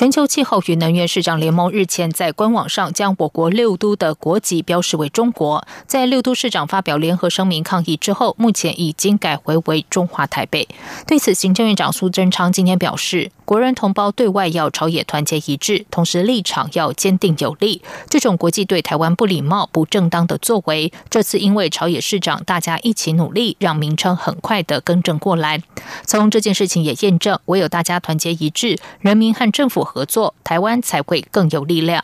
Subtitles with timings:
[0.00, 10.66] 全球气候与能源市长联盟日前在官网上将我国六都的国籍标示为中国，在六都市长发表联合声明抗议之后，目前已经改回为中华台北。
[11.06, 13.30] 对此，行政院长苏贞昌今天表示。
[13.50, 17.82] 国人同胞对外要朝野团结一致，同时立场要坚定有力。
[18.08, 25.60] 这种国际对台湾不礼貌、不正当的作为，这次因为朝野市长大家一起努力，让名称很快的更正过来。
[26.06, 32.00] 从这件事情也验证，唯有大家团结一致，人民和政府合作，台湾才会更有力量。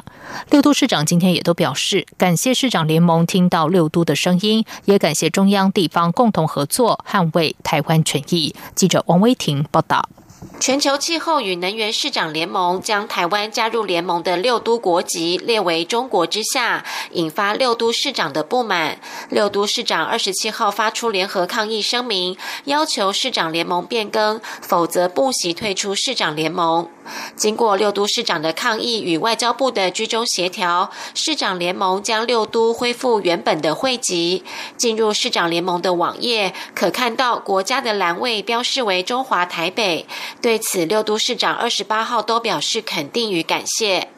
[0.51, 8.53] 六都市长今天也都表示，感谢市长联盟听到六都的声音，也感谢中央地方共同合作，捍卫台湾权益。
[8.75, 10.09] 记者王威婷报道。
[10.59, 18.99] 全球气候与能源市长联盟将台湾加入联盟的六都国籍列为中国之下，引发六都市长的不满。
[19.29, 26.89] 六都市长二十七号发出联合抗议声明，要求市长联盟变更，否则不惜退出市长联盟。
[27.37, 34.43] 经过六都市长的抗议与外交部的居中协调，市长联盟将六都恢复原本的汇集。
[34.77, 40.07] 进入市长联盟的网页，可看到国家的栏位标示为中华台北。
[40.41, 44.16] 对此，六都市长二十八号都表示肯定与感谢。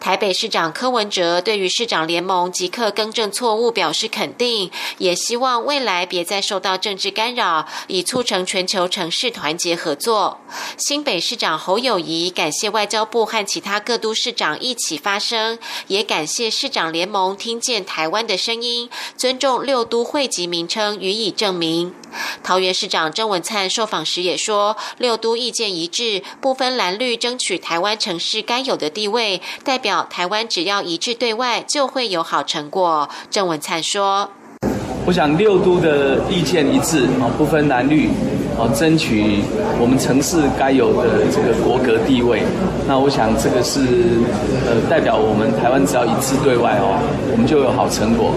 [0.00, 10.40] 台北市长柯文哲对于市长联盟即刻更正错误表示肯定，也希望未来别再受到政治干扰，以促成全球城市团结合作。
[10.76, 15.58] 新北市长侯友谊感谢外交部和其他各都市长一起发声，
[15.88, 21.94] 也感谢市长联盟听见台湾的声音，尊重六都会籍名称予以证明。
[22.42, 29.42] 桃园市长郑文灿受访时也说，六都意见一致，不分蓝绿，争取台湾城市该有的地位。
[29.68, 33.06] 代表台湾只要一致对外，就会有好成果。
[33.30, 34.30] 郑文灿说
[35.04, 38.08] ：“我想六都的意见一致啊，不分男女。”
[38.58, 39.40] 哦，争取
[39.80, 42.42] 我们城市该有的这个国格地位。
[42.88, 43.80] 那我想这个是
[44.66, 46.98] 呃代表我们台湾只要一致对外哦，
[47.30, 48.32] 我们就有好成果。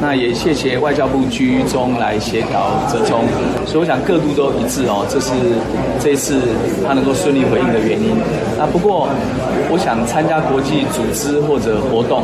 [0.00, 3.24] 那也谢谢外交部居中来协调折中，
[3.66, 5.32] 所以我想各度都一致哦，这是
[6.00, 6.40] 这次
[6.86, 8.16] 他能够顺利回应的原因。
[8.56, 9.08] 那不过
[9.68, 12.22] 我想参加国际组织或者活动，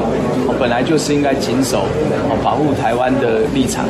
[0.59, 1.85] 本来就是应该谨守
[2.31, 3.85] 哦保护台湾的立场。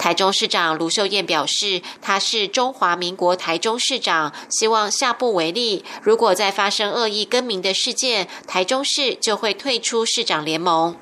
[0.00, 5.84] 台中市长卢秀燕表示，他是中华民国台中市长，希望下不为例。
[6.02, 10.96] 如果再发生恶意更名的事件，台中市就会退出市长联盟。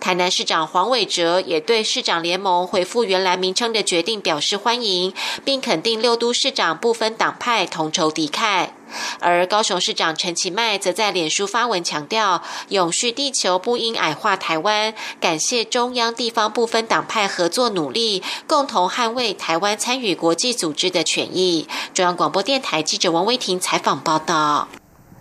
[0.00, 8.70] 台南市长黄伟哲也对市长联盟回复原来名称的决定表示欢迎，并肯定六都市长不分党派同仇敌忾。
[9.20, 21.68] 而高雄市长陈其迈则在脸书发文强调，永续地球不应矮化台湾，感谢中央地方部分党派合作努力，共同捍卫台湾参与国际组织的权益。
[21.94, 24.68] 中央广播电台记者王威婷采访报道。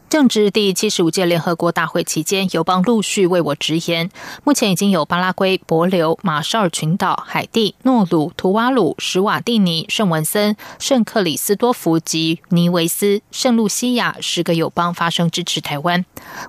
[0.10, 4.10] 正值第七十五届联合国大会期间，友邦陆续为我直言。
[4.44, 16.04] 目前已经有巴拉圭、帛琉、马绍尔群岛、海地、诺鲁、图瓦鲁、史瓦蒂尼、圣文森、圣克里斯多福及尼维斯、圣露西亚十个友邦发声支持台湾。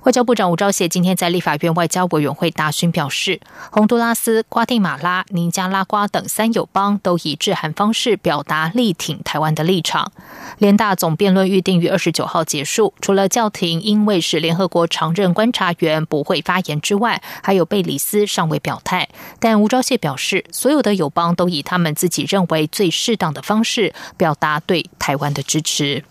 [0.05, 3.39] 外交部长吴钊燮今天在立法院外交委员会答询表示，
[3.71, 10.11] 洪都拉斯、瓜地马拉、尼加拉瓜等三友邦都以致函方式表达力挺台湾的立场。
[10.57, 19.07] 联大总辩论预定于二十九号结束，除了教廷因为是联合国常任观察员不会发言之外，还有贝里斯尚未表态。
[19.39, 26.03] 但吴钊燮表示，所有的友邦都以他们自己认为最适当的方式表达对台湾的支持。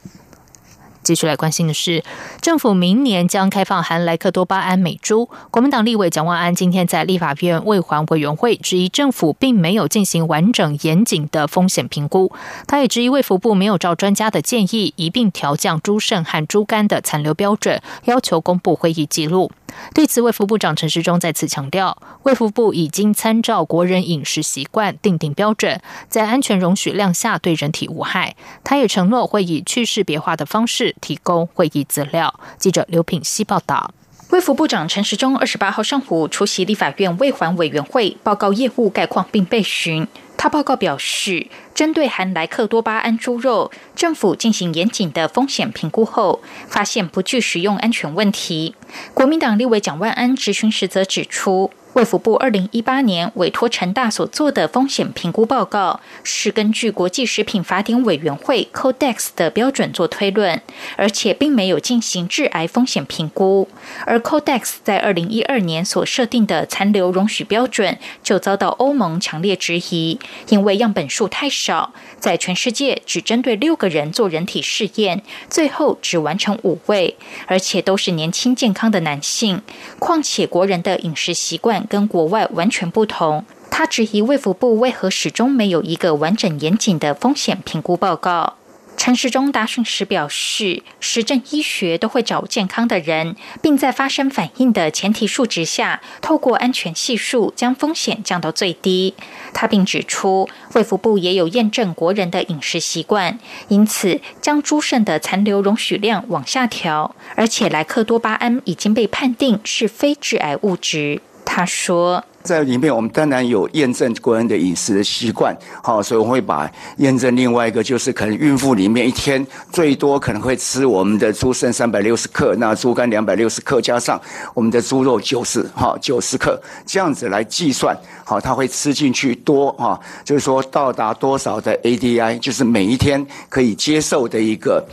[1.11, 2.05] 继续来关心的是，
[2.41, 5.29] 政府明年将开放含莱克多巴胺美猪。
[5.51, 12.31] 国民党立委蒋万安今天在立法院卫环委员会质疑政府并没有进行完整严谨的风险评估，
[12.69, 19.51] 他也质疑卫福部没有照专家的建议一并调降猪肾和猪肝的残留标准，要求公布会议记录。
[19.95, 28.35] 对此，卫福部长陈时中再次强调，卫福部已经参照国人饮食习惯定定标准，在安全容许量下对人体无害。
[28.65, 32.39] 他也承诺会以去识别化的方式提供会议资料。
[32.59, 33.93] 记者刘品希报道。
[34.31, 40.07] 卫福部长陈时中二十八号上午出席立法院卫环委员会报告业务概况并被询。
[40.37, 48.75] 他报告表示，针对含莱克多巴胺猪肉，政府进行严谨的风险评估后，发现不具食用安全问题。
[49.13, 60.63] 国民党立委蒋万安质询时则指出，卫福部二零一八年委托陈大所做的风险评估报告，是根据国际食品法典委员会 Codex 的标准做推论，
[60.97, 63.67] 而且并没有进行致癌风险评估。
[64.07, 77.17] 而 Codex 在二零一二年所设定的残留容许标准，就遭到欧盟强烈质疑，因为样本数太少，在全世界只针对六个人做人体试验，最后只完成五位，
[77.47, 79.61] 而且都是年轻健康的男性。
[79.99, 81.80] 况且国人的饮食习惯。
[81.89, 83.45] 跟国外完全不同。
[83.71, 88.55] 他质疑卫福部为何始终没有一个完整严谨的风险评估报告。
[88.97, 99.15] 陈时中答询时表示，实证医学都会找健康的人，并在发生反应的前提数值下，透过安全系数将风险降到最低。
[99.55, 103.39] 他并指出，卫福部也有验证国人的饮食习惯，
[103.69, 111.23] 因此将猪肾的残留容许量往下调，而且莱克多巴胺已经被判定是非致癌物质。
[111.53, 115.53] 他说，在里面我们当然有验证国人的饮食的习惯，
[115.83, 124.19] 好，所以我会把验证另外一个就是可能孕妇里面一天最多可能会吃我们的猪肾三百六十克，那猪肝两百六十克，加上
[124.55, 126.57] 我们的猪肉九十哈九十克，
[126.87, 134.87] 这样子来计算，好，他会吃进去多哈，就是说到达多少的 ADI，就是每一天可以接受的一个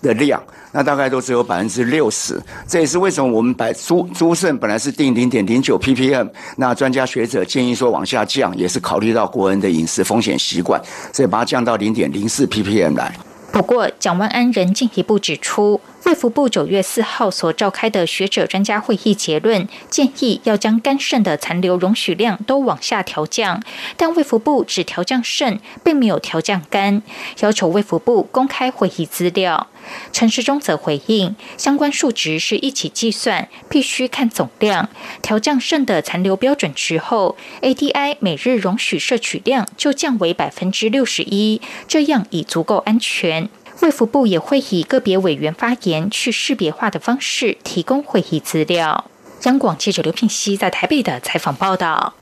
[0.00, 0.40] 的量。
[0.74, 2.36] 那大概都只有百分之六十，
[2.66, 10.82] 这也是为什么我们把猪猪肾本来是定零点零九 ppm，那专家学者建议说往下降，也是考虑到国人的饮食风险习惯，
[11.12, 13.16] 所以把它降到零点零四 ppm 来。
[13.52, 15.80] 不过，蒋万安人进一步指出。
[16.04, 23.62] 卫福部九月四号所召开的学者专家会议结论建议，要将肝肾的残留容许量都往下调降，
[23.96, 27.02] 但卫福部只调降肾，并没有调降肝，
[27.40, 29.68] 要求卫福部公开会议资料。
[30.12, 34.90] 陈时中则回应，相关数值是一起计算，必须看总量。
[35.22, 43.48] 调降肾的残留标准值后，ADI 每日容许摄取量就降为百分之六十一，这样已足够安全。
[43.80, 49.10] 卫福部也会以个别委员发言去识别化的方式提供会议资料。
[49.42, 52.14] 央广记者刘品熙在台北的采访报道。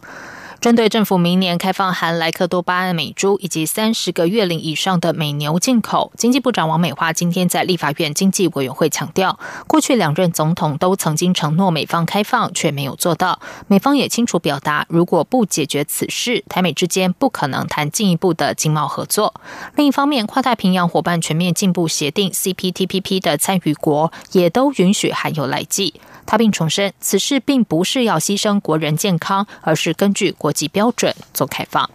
[0.63, 13.41] 针对政府明年开放含莱克多巴胺美猪以及三十个月龄以上的美牛进口，经济部长王美花今天在立法院经济委员会强调，过去两任总统都曾经承诺美方开放，却没有做到。
[13.67, 19.35] 美方也清楚表达，如果不解决此事，台美之间不可能谈进一步的经贸合作。
[19.75, 25.95] 另一方面，跨太平洋伙伴全面进步协定 （CPTPP） 的参与国也都允许含有来剂。
[26.27, 31.91] 他并重申，此事并不是要牺牲国人健康，而是根据国际标准做开放。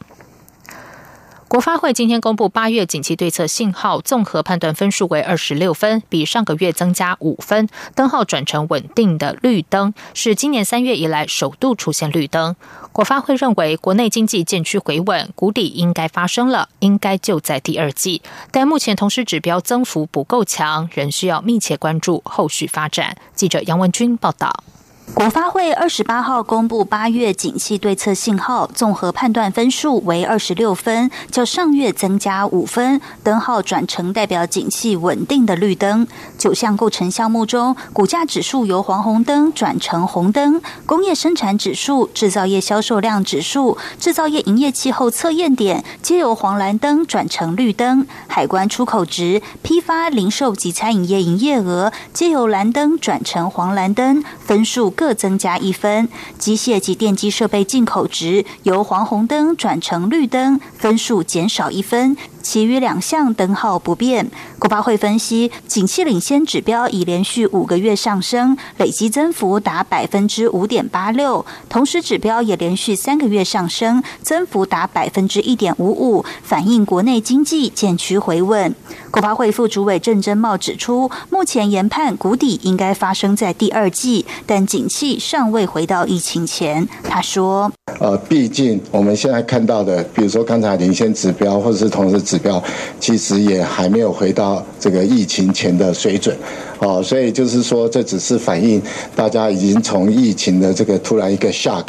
[1.47, 12.53] 国发会今天公布八月景气对策信号综合判断分数为二十六分，比上个月增加五分，灯号转成稳定的绿灯，是今年三月以来首度出现绿灯。
[12.91, 18.21] 国发会认为，国内经济渐趋回稳，谷底应该发生了，应该就在第二季，
[18.51, 23.15] 但目前同时指标增幅不够强，仍需要密切关注后续发展。
[23.33, 24.63] 记者杨文君报道。
[25.13, 36.05] 国发会二十八号公布八月景气对策信号综合判断分数为二十六分，较上月增加五分，灯号转成代表景气稳定的绿灯。
[36.37, 48.05] 九项构成项目中，股价指数由黄红灯转成红灯，工业生产指数、制造业销售量指数、制造业营业气候测验点皆由黄蓝灯转成绿灯。
[48.27, 54.93] 海关出口值、批发、零售及餐饮业营业额皆由蓝灯转成黄蓝灯，分数。
[54.97, 62.17] 各增加一分，机械及电机设备进口值由黄红灯转成绿灯，分数减少一分。
[62.47, 64.25] 其余两项灯号不变。
[64.57, 78.73] 国发会分析，景气领先指标已连续五个月上升，累计增幅达百分之五点八六；同时指标也连续三个月上升，增幅达百分之一点五五，反映国内经济渐趋回稳。
[79.11, 86.87] 国发会副主委郑珍茂指出，目前研判谷底应该发生在第二季，但景气尚未回到疫情前。
[87.03, 92.63] 他说：“呃，毕竟我们现在看到的，比如说刚才领先指标，或者是同时指。”指标
[92.99, 96.37] 其实也还没有回到这个疫情前的水准，
[96.77, 98.79] 哦，所以就是说，这只是反映
[99.15, 101.87] 大家已经从疫情的这个突然一个 shock，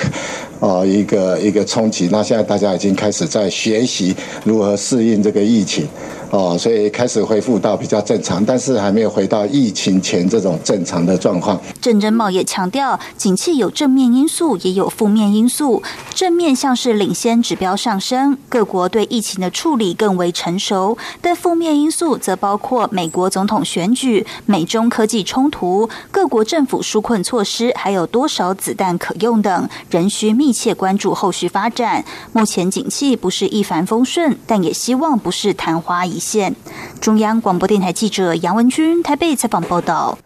[0.60, 5.86] 哦，一个一个冲击，那现在大家已经开始在学习如何适应这个疫情，
[6.30, 11.58] 哦，所以开始恢复到比较正常，但是还没有回到疫情前这种正常的状况。
[11.80, 15.82] 郑珍茂也强调，景气有正面因素，也有负面因素。
[16.14, 32.04] 正面像是领先指标上升，各国对疫情的处理更为成熟；但负面因素则包括美国总统选举、美中科技冲突、各国政府纾困措施，还有多少子弹可用等，仍需密切关注后续发展。
[32.32, 36.54] 目前景气不是一帆风顺，但也希望不是昙花一现。
[37.00, 40.18] 中央广播电台记者杨文君台北采访报道。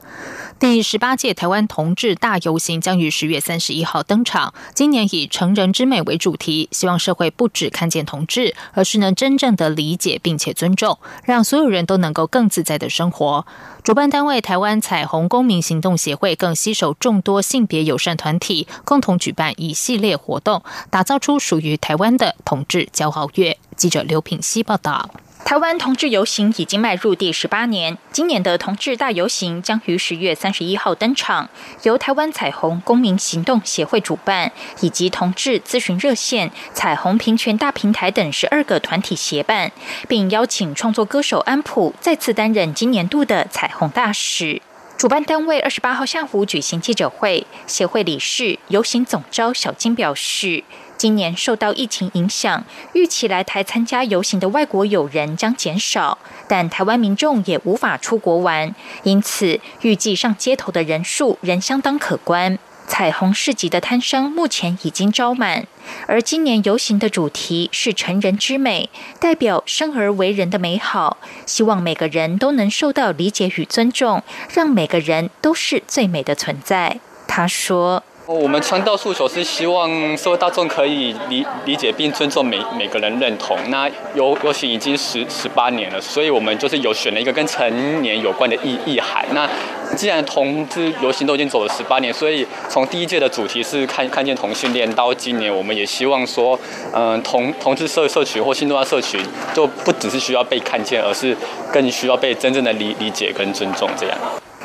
[0.58, 4.54] 第十八届台湾同志大游行将于十月三十一号登场。
[4.74, 13.44] 今年以“成人之美”为主题，希望社会不只看见同志，而是能真正的理解并且尊重，让所有人都能够更自在的生活。
[13.82, 23.58] 主办单位台湾彩虹公民行动协会更携手众多性别友善团体，共同举办一系列活动，打造出属于台湾的同志骄傲月。
[23.76, 25.10] 记者刘品希报道。
[25.44, 31.50] 台湾同志游行已经迈入第十八年，今年的同志大游行将于十月三十一号登场，
[31.82, 39.70] 由台湾彩虹公民行动协会主办，以及同志咨询热线、彩虹平权大平台等十二个团体协办，
[40.08, 44.62] 并邀请创作歌手安普再次担任今年度的彩虹大使。
[44.96, 50.62] 主办单位二十八号下午举行记者会，协会理事、游行总召小金表示。
[51.02, 56.16] 今年受到疫情影响，预期来台参加游行的外国友人将减少，
[56.46, 62.56] 但台湾民众也无法出国玩，因此预计上街头的人数仍相当可观。
[62.86, 65.66] 彩虹市集的摊商目前已经招满，
[66.06, 74.22] 而今年游行的主题是“成人之美”，代表生而为人的美好，希望每个人都能受到理解与尊重，
[74.54, 77.00] 让每个人都是最美的存在。
[77.26, 78.04] 他说。
[78.26, 83.56] 我们传道诉求是希望社会大众可以理理解并尊重每每个人认同。
[83.68, 89.26] 那游游行已经十十八年了，所以我们就是有选了一个跟成年有关的意意涵。
[89.32, 89.48] 那
[89.96, 96.56] 既然同志游行都已经走了十八年，所以从第一届的主题是看看见同性恋，到今年我们也希望说，
[96.94, 99.20] 嗯，同同志社社群或新东方社群
[99.52, 101.36] 就不只是需要被看见，而是
[101.72, 104.16] 更需要被真正的理理解跟尊重这样。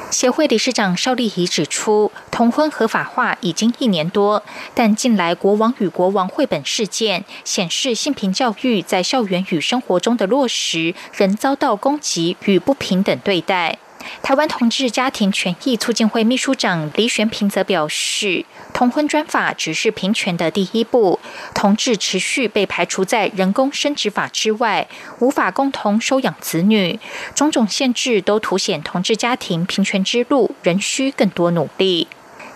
[0.09, 4.41] 协会理事长邵丽仪指出，同婚合法化已经一年多，
[4.73, 13.77] 但近来国王与国王绘本事件显示，性平教育在校园与生活中的落实仍遭到攻击与不平等对待。
[14.21, 21.19] 台湾同志家庭权益促进会秘书长李玄平则表示，同婚专法只是平权的第一步，
[21.53, 24.87] 同志持续被排除在人工生殖法之外，
[25.19, 26.99] 无法共同收养子女，
[27.33, 32.07] 种种限制都凸显同志家庭平权之路仍需更多努力。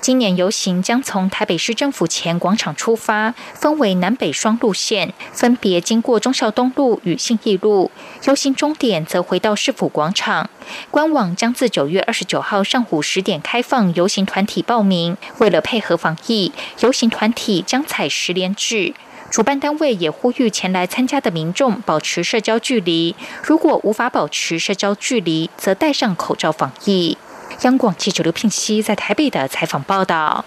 [0.01, 7.91] 今年游行将从台北市政府前广场出发，分为南北双路线，分别经过忠孝东路与信义路。
[8.24, 10.50] 游行终点则回到市府广场。
[10.89, 15.15] 官网将自九月二十九号上午十点开放游行团体报名。
[15.38, 18.96] 为了配合防疫，游行团体将采十连制。
[19.29, 27.17] 主办单位也呼吁前来参加的民众保持社交距离，如果无法保持社交距离，则戴上口罩防疫。
[27.62, 30.43] 央广记者刘聘熙在台北的采访报道。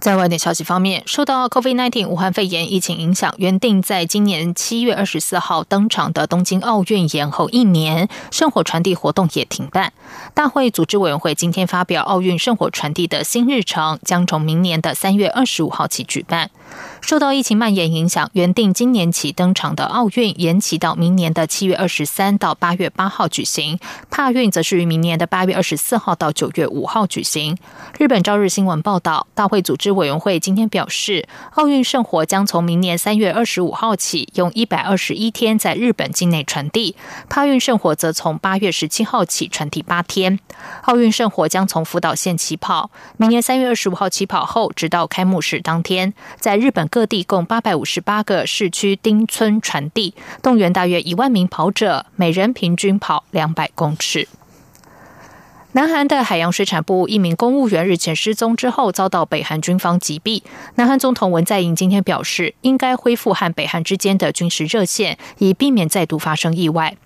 [0.00, 9.92] 在外电消息方面，受到 COVID-19 武汉肺炎疫情影响，原定在今年七月二十四号登场的东京奥运延后一年，圣火传递活动也停办。
[10.34, 16.50] 大会组织委员会今天发表奥运圣火传递的新日程，将从明年的三月二十五号起举办。
[17.00, 23.78] 受到疫情蔓延影响，原定今年起登场的奥运延期到明年的七月二十三到八月八号举行，
[24.10, 27.56] 帕运则是于明年的八月二十四号到九月五号举行。
[27.98, 36.94] 日本朝日新闻报道，大会组织委员会今天表示，奥运圣火将从明年三月二十五号起，用一百二十一天在日本境内传递；
[37.28, 40.38] 帕运圣火则从八月十七号起传递八天。
[40.82, 54.28] 奥运圣火将从福岛县起跑，明年三月二十五号起跑后，直到开幕式当天，在日本各地共八百五十八个市区町村传递，动员大约一万名跑者，每人平均跑两百公尺。
[55.72, 60.42] 南韩的海洋水产部一名公务员日前失踪之后，遭到北韩军方击毙。
[60.76, 66.96] 南韩总统文在寅今天表示，应该恢复和北韩之间的军事热线，以避免再度发生意外。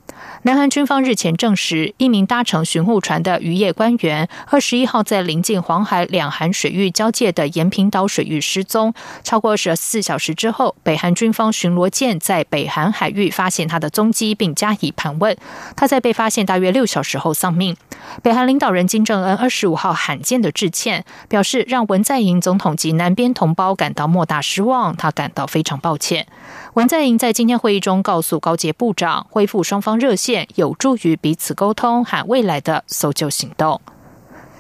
[0.45, 8.93] 南韩军方日前证实，一名搭乘巡护船的渔业官员，二十一号在临近黄海两韩水域交界的延平岛水域失踪。
[9.23, 15.37] 超过十四小时之后，北韩军方巡逻舰在北韩海域发现他的踪迹，并加以盘问。
[15.77, 17.77] 他在被发现大约六小时后丧命。
[18.23, 26.27] 北韩领导人金正恩二十五号罕见的致歉，表示让文在寅总统及南边同胞感到莫大失望，他感到非常抱歉。
[26.75, 33.79] 文在寅在今天会议中告诉高阶部长，恢复双方热线有助于彼此沟通和未来的搜救行动。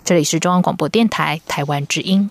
[0.04, 2.30] 这里是中央广播电台台湾之音。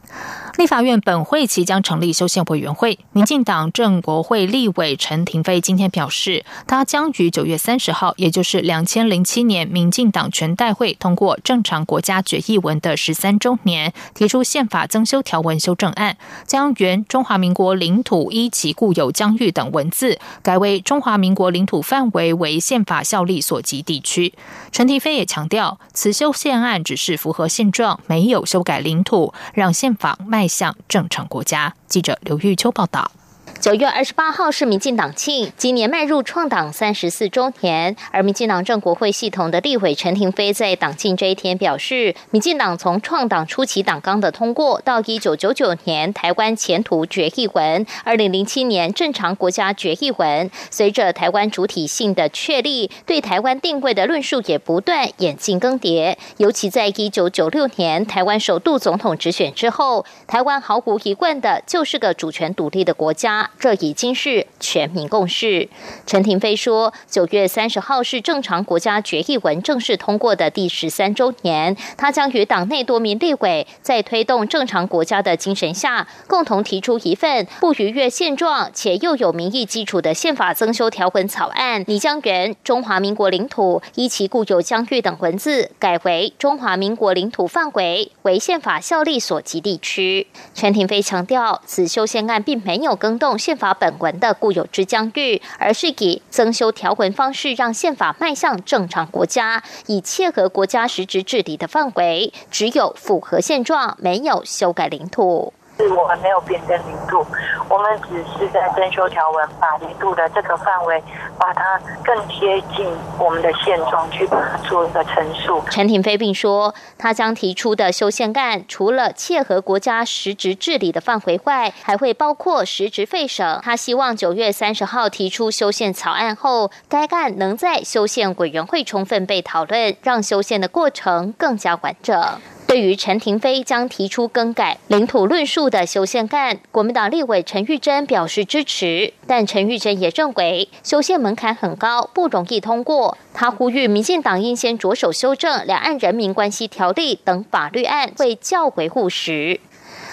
[0.57, 2.99] 立法院本会期将成立修宪委员会。
[3.13, 24.33] 民进党正国会立委陈廷飞今天表示，他将于九月三十号，也就是两千零七年民进党全代会通过正常国家决议文的十三周年，提出宪法增修条文修正案，将原中华民国领土依其固有疆域等文字改为中华民国领土范围为宪法效力所及地区。
[24.71, 30.40] 陈廷飞也强调，此修宪案只是符合现状，没有修改领土，让宪法迈。
[30.41, 31.75] 迈向正常国家。
[31.87, 33.11] 记者刘玉秋报道。
[33.59, 37.95] 九月二十八号是民进党庆，今年迈入创党三十四周年。
[38.11, 56.15] 而民进党政国会系统的立委陈廷飞在党庆这一天表示，民进党从创党初期党纲的通过，到一九九九年台湾前途决议文，二零零七年正常国家决议文，随着台湾主体性的确立，对台湾定位的论述也不断演进更迭。
[56.37, 63.40] 尤其在一九九六年台湾首度总统直选之后，台湾毫无疑问的就是个主权独立的国家。
[63.59, 65.67] 这已经是全民共识。
[66.05, 90.27] 陈廷飞说，九月三十号是正常国家决议文正式通过的第十三周年，他将与党内多名立委在推动正常国家的精神下，共同提出一份不逾越现状且又有民意基础的宪法增修条文草案，拟将原中华民国领土依其固有疆域等文字改为中华民国领土范围为宪法效力所及地区。
[90.53, 93.30] 陈廷飞强调，此修宪案并没有更动。
[93.37, 105.53] 宪法本文的固有之疆域，而是以增修条文方式，让宪法迈向正常国家，以切合国家实质治理的范围，只有符合现状，没有修改领土。
[105.87, 107.25] 是我们没有变更零度，
[107.69, 111.01] 我们只是在征修条文把零度的这个范围，
[111.37, 115.61] 把它更贴近我们的现状，去把它做一个陈述。
[115.69, 123.59] 陈廷飞并说，他将提出的修宪案，除了切合国家实质治理的范围外，还会包括实质废省。
[123.63, 132.39] 他希望九月三十号提出修宪草案后，该案能在修宪委员会充分被讨论，让修宪的过程更加完整。
[132.71, 143.17] 对于陈廷飞将提出更改领土论述的修宪案，国民党立委陈玉珍表示支持，但陈玉珍也认为修宪门槛很高，不容易通过。
[143.33, 149.59] 他呼吁民进党应先着手修正《两岸人民关系条例》等法律案，会较为务实。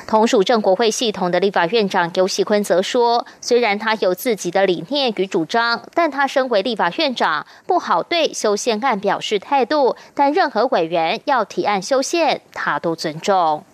[0.07, 9.97] 同属正国会系统的立法院长尤喜坤则说：“虽然他有自己的理念与主张，但他身为立法院长，不好对修宪案表示态度。
[10.15, 13.65] 但任何委员要提案修宪，他都尊重。”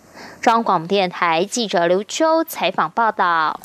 [0.41, 3.59] 中广电台记者刘秋采访报道。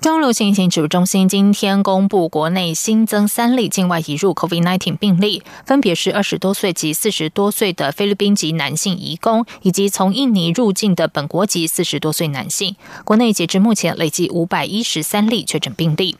[0.00, 12.76] 中流行疫情指挥中心今天公布，国内新增三例境外移入 COVID-19 病例，分别是二十多岁及四十多岁的菲律宾籍男性移工，以及从印尼入境的本国籍四十多岁男性。
[13.04, 16.16] 国内截至目前累计五百一十三例确诊病例，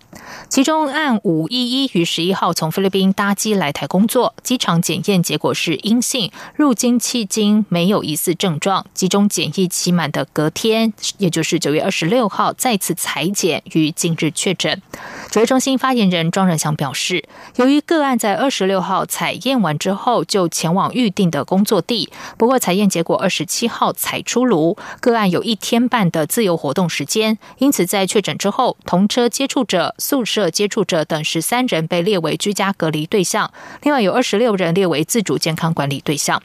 [0.49, 13.63] 其中按五一一于十一号从菲律宾搭机来台工作，机场检验结果是阴性，入境迄今没有疑似症状，集中检疫期满的隔天，也就是九月二十六号再次裁检。
[13.79, 14.83] 于近日确诊，
[15.31, 17.25] 指挥中心发言人庄仁祥表示，
[17.57, 33.51] 由于个案在二十六号采验完之后就前往预定的工作地，不过采验结果二十七号才出炉，个案有一天半的自由活动时间，因此在确诊之后，同车接触者、宿舍接触者等十三人被列为居家隔离对象，
[33.83, 36.43] 另外有二十六人列为自主健康管理对象。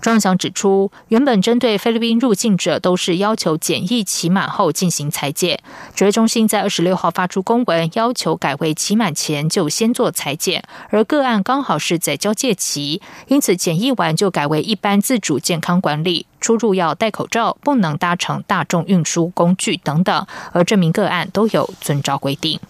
[0.00, 5.58] 庄祥指出，原本针对菲律宾入境者都是要求检疫期满后进行裁剪，
[5.94, 22.60] 指挥中心在二十六号发出公文，要求改为期满前就先做裁剪，而个案刚好是在交界期，因此检疫完就改为一般自主健康管理，出入要戴口罩，不能搭乘大众运输工具等等，而这名个案都有遵照规定。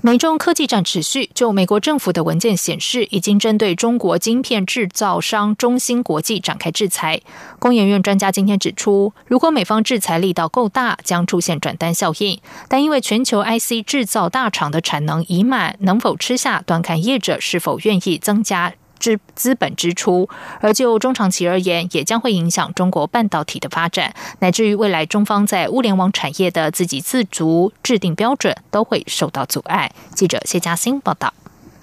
[0.00, 1.28] 美中科技战持续。
[1.34, 7.20] 就美国政府的文件显示，已经针对中国晶片制造商中芯国际展开制裁。
[7.58, 12.40] 工研院专家今天指出，如果美方制裁力道够大，将出现转单效应。
[12.68, 18.74] 但因为全球 IC 制造大厂的产能已满，能否吃下，端看业者是否愿意增加。
[18.98, 20.28] 资资本支出，
[20.60, 29.92] 而就中长期而言，也将会影响中国半导体的发展，乃至于未来中方在物联网产业的自给自足、制定标准，都会受到阻碍。
[30.14, 31.32] 记者谢嘉欣报道。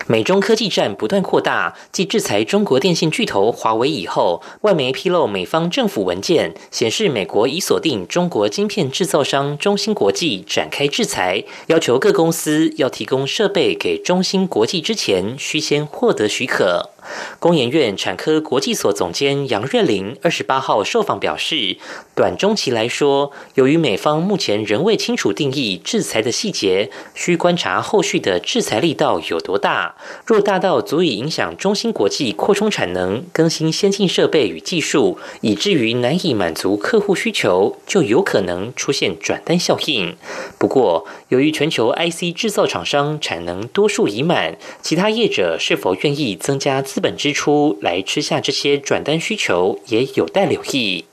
[0.07, 16.91] 美中科技战不断扩大，继制裁中国电信巨头华为以后，外媒披露美方政府文件显示，美国已锁定中国晶片制造商中芯国际展开制裁，要求各公司要提供设备给中芯国际之前，需先获得许可。
[17.39, 21.77] 工研院产科国际所总监杨瑞玲二十八号受访表示，
[22.15, 29.95] 短中期来说，由于美方目前仍未清楚定义制裁的细节，需观察后续的制裁力道有多大。
[30.25, 40.15] 若大到足以影响中芯国际扩充产能、更新先进设备与技术，以至于难以满足客户需求，就有可能出现转单效应。
[40.57, 46.81] 不过，由于全球 IC 制造厂商产能多数已满，其他业者是否愿意增加？
[46.95, 51.03] 资本支出来吃下这些转单需求，也有待留意。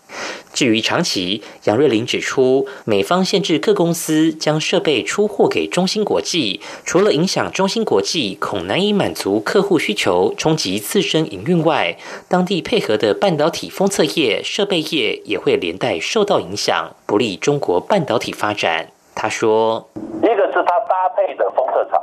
[0.53, 11.97] 至于长期，杨瑞麟指出，美方限制各公司将设备出货给中芯国际，除了影响中芯国际恐难以满足客户需求，冲击自身营运外，
[12.29, 18.91] 当地配合的半导体封测业、设备业也会连带受到影响，不利中国半导体发展。
[19.17, 19.91] 他说
[20.23, 22.01] ：“一个是他搭配的封测厂。”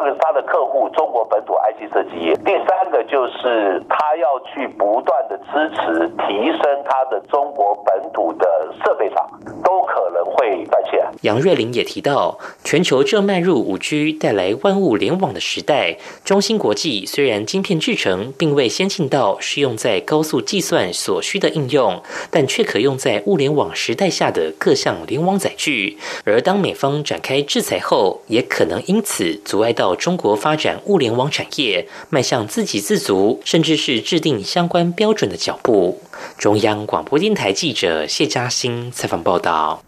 [0.00, 8.48] 第二个是他的客户，中国本土 IC 设计业；第三个就是他要去不断的支持、提升他的中国本土的
[8.82, 9.28] 设备厂，
[9.62, 11.06] 都可能会断线。
[11.20, 25.98] 杨瑞麟也提到，全球正迈入五 G 带来万物联网的时代，中芯国际虽然晶片制成并未先进到适用在高速计算所需的应用，但却可用在物联网时代下的各项联网载具。
[26.24, 29.74] 而当美方展开制裁后，也可能因此阻碍。
[29.80, 36.00] 到中国发展物联网产业，迈向自给自足，甚至是制定相关标准的脚步。
[36.36, 39.82] 中央广播电台记者谢嘉欣采访报道。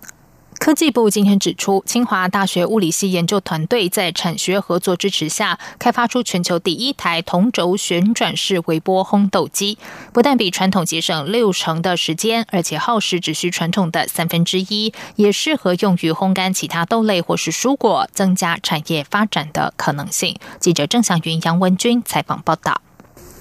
[0.62, 9.76] 科技部今天指出，清华大学物理系研究团队在产学合作支持下，开发出全球第一台同轴旋转式微波烘豆机。
[10.12, 20.36] 不但比传统节省六成的时间，而且耗时只需传统的三分之一，也适合用于烘干其他豆类或是蔬果，增加产业发展的可能性。
[20.60, 22.80] 记者郑祥云、杨文军采访报道。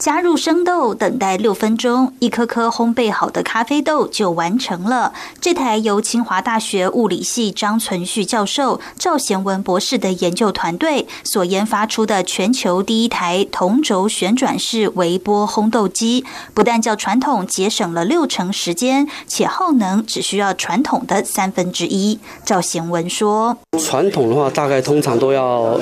[0.01, 5.13] 加入生豆，等待六分钟，一颗颗烘焙好的咖啡豆就完成了。
[5.39, 22.19] 这台由清华大学物理系张存旭教授、赵贤文博士的研究团队所研发出的全球第一台同轴旋转式微波烘豆机，不但较传统节省了六成时间，且耗能只需要传统的三分之一。
[22.43, 25.79] 赵贤文说：“传统的话，大概通常都要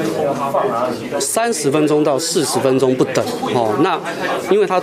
[1.21, 3.25] 三十分钟到四十分钟不等。
[3.55, 3.97] 哦，那
[4.49, 4.81] 因为它，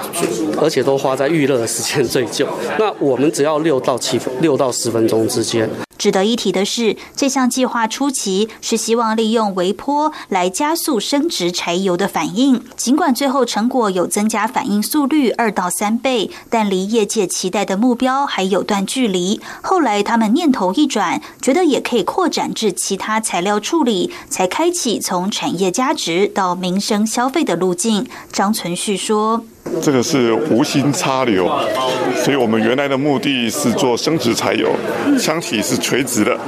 [0.61, 2.47] 而且都花在预热的时间最久。
[2.79, 5.69] 那我们只要六到七分，六到十分钟之间。
[5.99, 12.63] 值得一提的是，这项计划初期是希望利用微波来加速升值柴油的反应。
[12.77, 19.41] 尽管最后成果有增加反应速率二到三倍，但离业界期待的目标还有段距离。
[19.63, 28.07] 后来他们念头一转，觉得也可以扩展至其他材料处理，才开启从产业价值到民生消费的路径。
[28.31, 29.45] 张存旭说。
[29.83, 31.47] 这个是无心插柳，
[32.25, 34.75] 所以我们原来的目的是做生殖柴油，
[35.19, 36.39] 箱体是垂直的。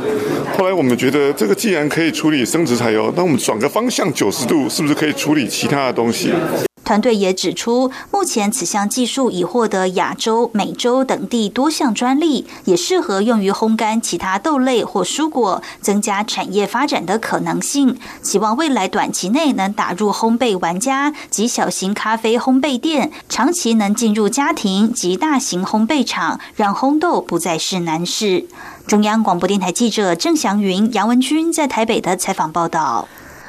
[0.57, 6.33] 后来我们觉得，这个既然可以处理生殖柴油，那我们转个方向九十度，是不是可以处理其他的东西？
[6.89, 17.99] 团队也指出，目前此项技术已获得亚洲、美洲等地多项专利，也适合用于烘干其他豆类或蔬果，增加产业发展的可能性。
[18.23, 28.47] 希望未来短期内能打入烘焙玩家及小型咖啡烘焙店，长期能进入家庭及大型烘焙厂，让烘豆不再是难事。
[28.87, 33.07] 中央广播电台记者郑祥云、杨文君在台北的采访报道。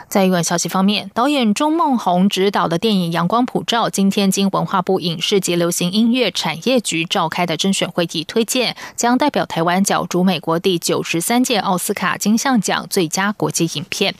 [0.10, 14.16] 在一个消息方面，导演钟梦宏执导的电影《阳光普照》今天经文化部影视及流行音乐产业局召开的甄选会议推荐，将代表台湾角逐美国第九十三届奥斯卡金像奖最佳国际影片。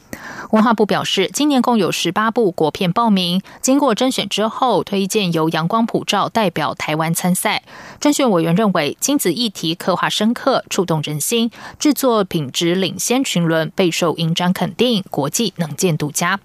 [0.52, 7.64] 文化部表示，今年共有十八部国片报名，经过甄选之后，推荐由《阳光普照》代表台湾参赛。
[8.00, 11.50] 甄选委员认为，亲子议题刻画深刻，触动人心，
[11.80, 15.79] 制作品质领先群伦，备受影展肯定，国际能。
[15.80, 16.38] 见独家。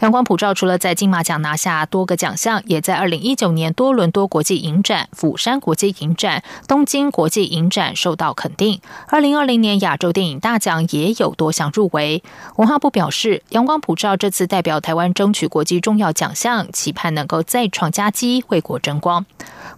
[0.00, 8.80] 阳光普照除了在金马奖拿下多个奖项，也在二零一九年多伦多国际影展、釜山国际影展、东京国际影展受到肯定。
[9.08, 12.22] 二零二零年亚洲电影大奖也有多项入围。
[12.56, 19.24] 文化部表示，阳光普照这次代表台湾争取国际重要奖项，期盼能够再创佳绩，为国争光。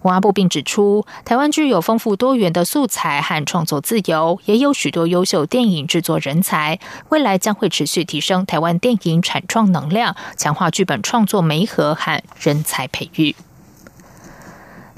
[0.03, 13.35] 文化部并指出，台湾具有丰富多元的素材和创作自由，也有许多优秀电影制作人才，未来将会持续提升台湾电影产创能能量，强化剧本创作媒合和人才培育。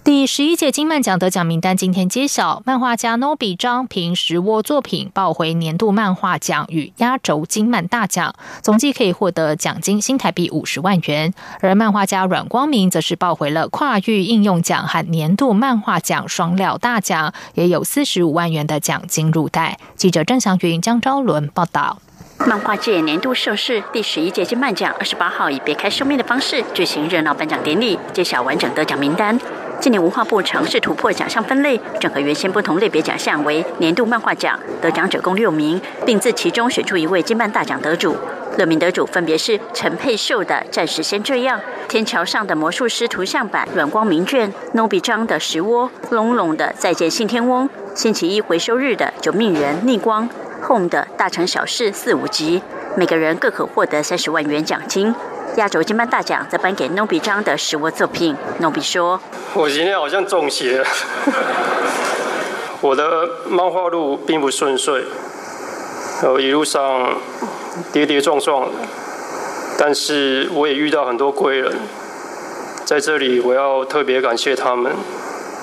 [0.01, 11.33] 第十一届金漫奖得奖名单今天揭晓，漫画家 Nobi 张凭《石窝》作品抱回年度漫画奖与压轴金漫大奖，总计可以获得奖金新台币五十万元。
[11.59, 19.77] 而漫画家阮光明则是抱回了跨域应用奖和年度漫画奖双料大奖，也有四十五万元的奖金入袋。
[19.95, 21.99] 记者郑祥云、江昭伦报道。
[22.47, 29.37] 漫画界年度盛事第十一届金漫奖二十八号以别开生面的方式举行热闹颁奖典礼，揭晓完整得奖名单。
[29.81, 38.15] 今年文化部尝试突破奖项分类，整合原先不同类别奖项为年度漫画奖，得奖者共六名，并自其中选出一位金漫大奖得主。
[38.57, 50.27] 六名得主分别是陈佩秀的《暂时先这样》，天桥上的魔术师图像版软光明卷，Nobi 章的石窝，龙龙的再见信天翁，星期一回收日的九命人逆光
[50.67, 52.61] ，Home 的大城小事四五集，
[52.95, 55.13] 每个人各可获得三十万元奖金。
[55.55, 58.35] 亚洲金漫大奖则颁给 Nobi 章的实物作品。
[58.61, 59.19] Nobi 说
[59.55, 60.83] ：“我今天好像中邪，
[62.81, 65.03] 我的漫画路并不顺遂，
[66.21, 67.17] 呃，一路上
[67.91, 68.69] 跌跌撞撞，
[69.77, 71.73] 但是我也遇到很多贵人，
[72.85, 74.93] 在这里我要特别感谢他们。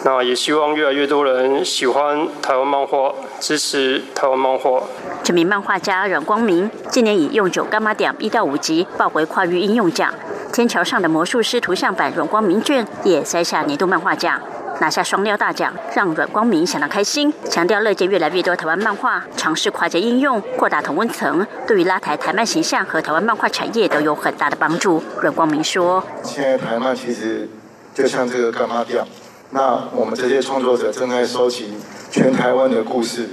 [0.06, 4.80] 那也希望越来越多人喜欢台湾漫画，支持台湾漫画。”
[5.24, 10.14] 这名漫画家阮光明今年以《用九干妈点》一到五集抱回跨域应用奖，
[10.54, 14.40] 《天桥上的魔术师》图像版阮光明卷也摘下年度漫画奖，
[14.78, 17.34] 拿下双料大奖，让阮光明相当开心。
[17.50, 25.02] 强调乐见越来越多台湾漫画尝试跨界应用，扩大同温层，对于拉抬台漫形象和台湾漫画产业都有很大的帮助。
[25.20, 27.48] 阮光明说：“现在台漫其实
[27.92, 29.04] 就像这个干妈店，
[29.50, 31.74] 那我们这些创作者正在收集
[32.10, 33.28] 全台湾的故事，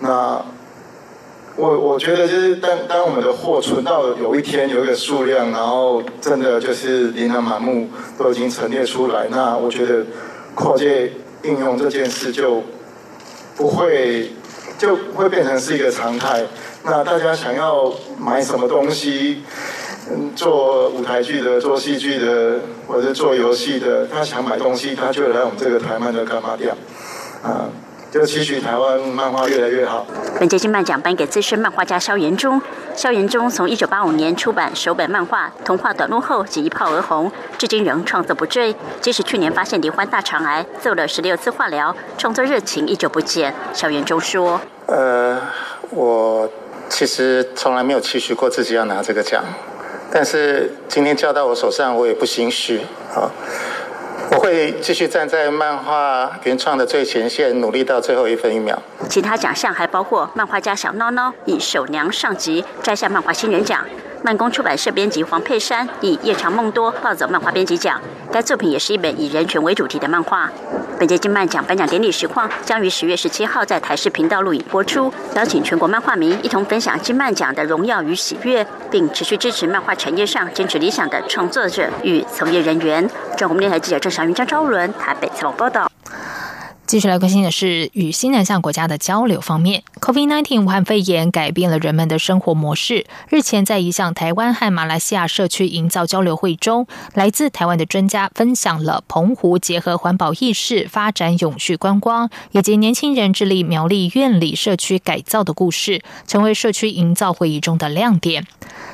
[0.00, 0.44] 那。”
[1.56, 10.04] 我我觉得就是当当我们的货存到有一天有一个数量，然后真的就是琳琅满目都已经陈列出来，那我觉得
[10.56, 11.12] 跨界
[11.44, 12.60] 应用这件事就
[13.54, 14.32] 不会
[14.76, 16.42] 就会变成是一个常态。
[16.82, 19.44] 那大家想要买什么东西，
[20.10, 26.74] 嗯，做舞台剧的、做戏剧的，或者做游戏的，他想买东西，他就来我们这个台湾的干妈店，
[27.42, 27.68] 啊。
[28.12, 30.06] 就期许台湾漫画越来越好。
[30.38, 32.62] 本届金漫奖颁给资深漫画家萧炎中。
[32.94, 38.72] 萧炎中从一九八五年出版首本漫画《童话短路》后，即一炮而红，至今仍创作不坠。
[39.00, 43.52] 即使去年发现罹患大肠癌，做了十六次化疗，创作热情依旧不减。
[43.72, 45.40] 萧炎中说：“呃，
[45.90, 46.48] 我
[46.88, 49.42] 其实从来没有期许过自己要拿这个奖，
[50.14, 52.78] 但是今天交到我手上，我也不心虚
[53.12, 53.26] 啊。”
[54.30, 58.80] 我会继续站在漫画原创的最前线，努力到最后一分一秒。
[59.08, 63.84] 其他奖项还包括漫画家小孬孬以手娘上集摘下漫画新人奖，
[64.24, 68.00] 漫工出版社编辑黄佩珊以夜长梦多抱走漫画编辑奖。
[68.32, 70.50] 该作品也是一本以人权为主题的漫画。
[70.98, 83.06] 本届金漫奖颁奖典礼实况将于十月十七号在台视频道录影播出，邀请全国漫画迷一同分享金漫奖的荣耀与喜悦，并持续支持漫画产业上坚持理想的创作者与从业人员。
[83.36, 85.86] 中国电台记者郑祥云、张昭伦台北采访报道。
[86.86, 93.06] 继续来关心的是与新南向国家的交流方面，COVID-19 武汉肺炎改变了人们的生活模式。
[93.30, 108.46] 日前，在一项台湾和马来西亚社区营造交流会中，来自台湾的专家分享了澎湖结合环保意识发展永续观光，以及年轻人致力苗栗院里社区改造的故事，成为社区营造会议中的亮点。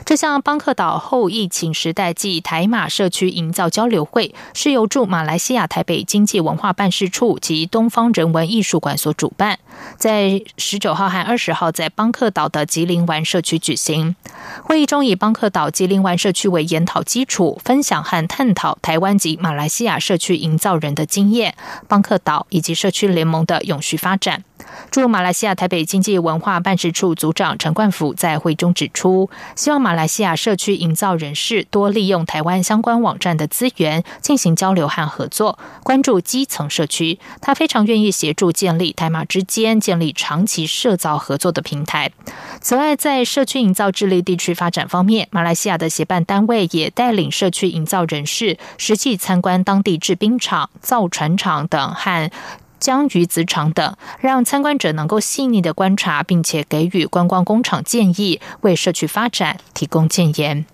[0.04, 9.58] 这项邦克岛后疫情时代暨台马社区营造交流会，是由驻马来西亚台北经济文化办事处及东东方人文艺术馆所主办，
[9.96, 14.14] 在十九号和二十号在邦克岛的吉林湾社区举行。
[14.62, 21.54] 会议中以邦克岛吉林湾社区为研讨基础，分享和探讨台湾及马来西亚社区营造人的经验，
[21.88, 24.44] 邦克岛以及社区联盟的永续发展。
[24.90, 37.18] 驻马来西亚台北经济文化办事处组长陈冠甫在会中指出，希望马来西亚社区营造人士多利用台湾相关网站的资源进行交流和合作，关注基层社区。
[37.40, 37.80] 他非常。
[37.90, 42.12] 愿意协助建立台马之间建立长期社造合作的平台。
[42.60, 52.30] 此外，在社区营造智力地区发展方面，马来西亚的协办单位也带领社区营造人士实际参观当地制冰厂、造船厂等和
[52.78, 60.64] 江鱼子厂等，让参观者能够细腻的观察，并且给予观光工厂建议，为社区发展提供建言。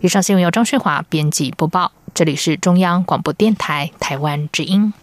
[0.00, 4.94] 以上新闻由张旭华编辑播报，这里是中央广播电台台湾之音。